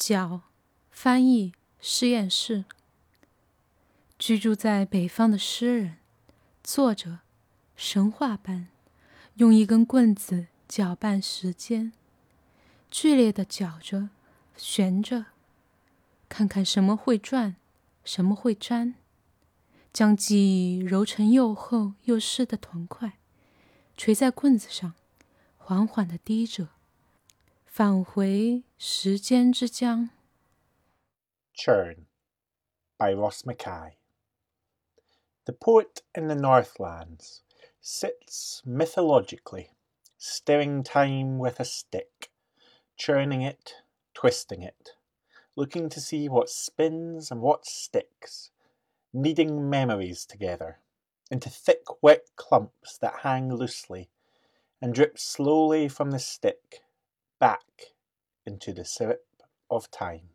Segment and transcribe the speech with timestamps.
[0.00, 0.44] 脚
[0.90, 2.64] 翻译实验室。
[4.18, 5.98] 居住在北方的诗人，
[6.64, 7.18] 作者
[7.76, 8.68] 神话般
[9.34, 11.92] 用一根棍子搅拌时间，
[12.90, 14.08] 剧烈的搅着、
[14.56, 15.26] 旋着，
[16.30, 17.56] 看看什么会转，
[18.02, 18.94] 什么会粘，
[19.92, 23.18] 将记忆揉成又厚又湿的团块，
[23.98, 24.94] 垂在棍子上，
[25.58, 26.68] 缓缓地滴着，
[27.72, 30.08] 返回时间之浆。
[31.54, 32.06] Churn
[32.98, 33.92] by Ross Mackay.
[35.44, 37.42] The poet in the Northlands
[37.80, 39.68] sits mythologically,
[40.18, 42.32] stirring time with a stick,
[42.96, 43.76] churning it,
[44.14, 44.96] twisting it,
[45.54, 48.50] looking to see what spins and what sticks,
[49.12, 50.80] kneading memories together
[51.30, 54.10] into thick, wet clumps that hang loosely
[54.82, 56.82] and drip slowly from the stick
[58.50, 59.24] into the syrup
[59.70, 60.30] of time.